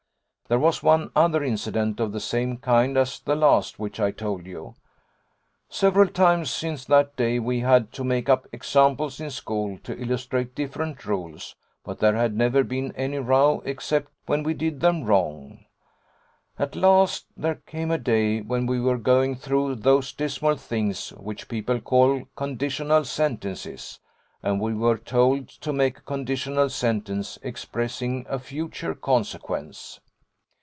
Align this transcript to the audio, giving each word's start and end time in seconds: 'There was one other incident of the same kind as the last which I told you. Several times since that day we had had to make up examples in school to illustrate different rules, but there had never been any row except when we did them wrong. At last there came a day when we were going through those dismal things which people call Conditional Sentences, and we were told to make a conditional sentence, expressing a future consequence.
'There 0.47 0.59
was 0.59 0.83
one 0.83 1.09
other 1.15 1.41
incident 1.45 1.97
of 2.01 2.11
the 2.11 2.19
same 2.19 2.57
kind 2.57 2.97
as 2.97 3.21
the 3.21 3.37
last 3.37 3.79
which 3.79 4.01
I 4.01 4.11
told 4.11 4.45
you. 4.45 4.75
Several 5.69 6.09
times 6.09 6.51
since 6.51 6.83
that 6.83 7.15
day 7.15 7.39
we 7.39 7.61
had 7.61 7.83
had 7.83 7.93
to 7.93 8.03
make 8.03 8.27
up 8.27 8.47
examples 8.51 9.21
in 9.21 9.29
school 9.29 9.77
to 9.85 9.95
illustrate 9.97 10.53
different 10.53 11.05
rules, 11.05 11.55
but 11.85 11.99
there 11.99 12.17
had 12.17 12.35
never 12.35 12.65
been 12.65 12.91
any 12.97 13.17
row 13.17 13.61
except 13.63 14.11
when 14.25 14.43
we 14.43 14.53
did 14.53 14.81
them 14.81 15.05
wrong. 15.05 15.63
At 16.59 16.75
last 16.75 17.27
there 17.37 17.61
came 17.65 17.89
a 17.89 17.97
day 17.97 18.41
when 18.41 18.65
we 18.65 18.81
were 18.81 18.97
going 18.97 19.37
through 19.37 19.75
those 19.75 20.11
dismal 20.11 20.57
things 20.57 21.11
which 21.11 21.47
people 21.47 21.79
call 21.79 22.25
Conditional 22.35 23.05
Sentences, 23.05 24.01
and 24.43 24.59
we 24.59 24.73
were 24.73 24.97
told 24.97 25.47
to 25.47 25.71
make 25.71 25.99
a 25.99 26.01
conditional 26.01 26.67
sentence, 26.69 27.39
expressing 27.41 28.25
a 28.27 28.37
future 28.37 28.93
consequence. 28.93 30.01